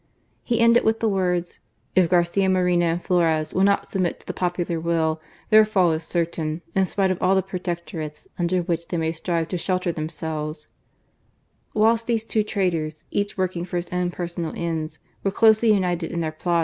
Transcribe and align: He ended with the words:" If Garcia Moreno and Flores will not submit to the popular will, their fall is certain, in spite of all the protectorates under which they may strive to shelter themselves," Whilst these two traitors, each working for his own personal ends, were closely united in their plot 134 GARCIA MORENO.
He 0.41 0.59
ended 0.59 0.83
with 0.83 0.99
the 0.99 1.07
words:" 1.07 1.59
If 1.95 2.09
Garcia 2.09 2.49
Moreno 2.49 2.87
and 2.87 3.03
Flores 3.03 3.53
will 3.53 3.61
not 3.63 3.87
submit 3.87 4.19
to 4.19 4.25
the 4.25 4.33
popular 4.33 4.79
will, 4.79 5.21
their 5.51 5.63
fall 5.63 5.91
is 5.91 6.03
certain, 6.03 6.63
in 6.73 6.85
spite 6.85 7.11
of 7.11 7.21
all 7.21 7.35
the 7.35 7.43
protectorates 7.43 8.27
under 8.39 8.63
which 8.63 8.87
they 8.87 8.97
may 8.97 9.11
strive 9.11 9.49
to 9.49 9.59
shelter 9.59 9.91
themselves," 9.91 10.69
Whilst 11.75 12.07
these 12.07 12.23
two 12.23 12.41
traitors, 12.41 13.05
each 13.11 13.37
working 13.37 13.63
for 13.63 13.75
his 13.77 13.89
own 13.91 14.09
personal 14.09 14.53
ends, 14.55 14.97
were 15.23 15.29
closely 15.29 15.71
united 15.71 16.11
in 16.11 16.21
their 16.21 16.31
plot 16.31 16.45
134 16.45 16.49
GARCIA 16.49 16.49
MORENO. 16.53 16.59